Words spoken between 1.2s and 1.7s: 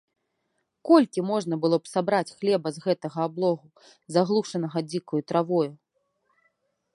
можна